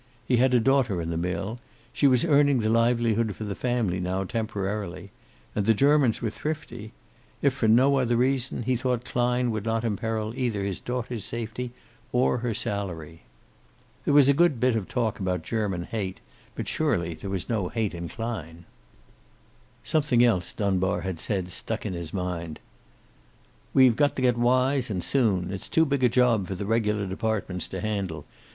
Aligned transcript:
He 0.27 0.37
had 0.37 0.55
a 0.55 0.59
daughter 0.59 0.99
in 0.99 1.11
the 1.11 1.15
mill. 1.15 1.59
She 1.93 2.07
was 2.07 2.25
earning 2.25 2.61
the 2.61 2.71
livelihood 2.71 3.35
for 3.35 3.43
the 3.43 3.53
family 3.53 3.99
now, 3.99 4.23
temporarily. 4.23 5.11
And 5.55 5.67
the 5.67 5.75
Germans 5.75 6.23
were 6.23 6.31
thrifty. 6.31 6.91
If 7.43 7.53
for 7.53 7.67
no 7.67 7.99
other 7.99 8.17
reason 8.17 8.63
he 8.63 8.75
thought 8.75 9.05
Klein 9.05 9.51
would 9.51 9.63
not 9.63 9.83
imperil 9.83 10.33
either 10.35 10.63
his 10.63 10.79
daughter's 10.79 11.23
safety 11.23 11.71
or 12.11 12.39
her 12.39 12.55
salary. 12.55 13.21
There 14.03 14.13
was 14.15 14.27
a 14.27 14.33
good 14.33 14.59
bit 14.59 14.75
of 14.75 14.87
talk 14.89 15.19
about 15.19 15.43
German 15.43 15.83
hate, 15.83 16.19
but 16.55 16.67
surely 16.67 17.13
there 17.13 17.29
was 17.29 17.47
no 17.47 17.69
hate 17.69 17.93
in 17.93 18.09
Klein. 18.09 18.65
Something 19.83 20.23
else 20.23 20.51
Dunbar 20.51 21.01
had 21.01 21.19
said 21.19 21.49
stuck 21.49 21.85
in 21.85 21.93
his 21.93 22.11
mind. 22.11 22.59
"We've 23.71 23.95
got 23.95 24.15
to 24.15 24.23
get 24.23 24.35
wise, 24.35 24.89
and 24.89 25.03
soon. 25.03 25.51
It's 25.53 25.69
too 25.69 25.85
big 25.85 26.03
a 26.03 26.09
job 26.09 26.47
for 26.47 26.55
the 26.55 26.65
regular 26.65 27.05
departments 27.05 27.67
to 27.67 27.81
handle. 27.81 28.25